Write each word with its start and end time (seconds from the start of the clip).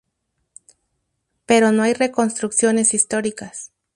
Pero 1.45 1.71
no 1.71 1.83
hay 1.83 1.93
reconstrucciones 1.93 2.95
históricas. 2.95 3.71